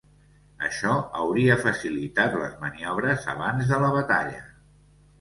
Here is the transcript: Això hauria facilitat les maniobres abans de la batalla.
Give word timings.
Això 0.67 0.95
hauria 1.19 1.59
facilitat 1.67 2.39
les 2.41 2.57
maniobres 2.65 3.31
abans 3.37 3.71
de 3.75 3.83
la 3.89 3.95
batalla. 4.01 4.47